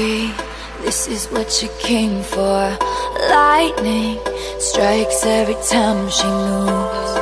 [0.00, 2.78] This is what you came for
[3.28, 4.18] Lightning
[4.58, 7.12] strikes every time she moves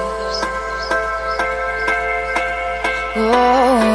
[3.17, 3.88] Whoa.